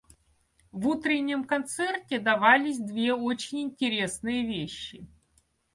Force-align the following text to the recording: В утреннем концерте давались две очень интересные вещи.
В 0.71 0.87
утреннем 0.87 1.43
концерте 1.43 2.17
давались 2.17 2.79
две 2.79 3.13
очень 3.13 3.61
интересные 3.61 4.47
вещи. 4.47 5.05